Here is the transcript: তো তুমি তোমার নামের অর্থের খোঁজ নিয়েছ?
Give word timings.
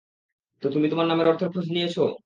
তো 0.63 0.67
তুমি 0.69 0.87
তোমার 0.89 1.07
নামের 1.07 1.27
অর্থের 1.27 1.49
খোঁজ 1.53 1.65
নিয়েছ? 1.71 1.95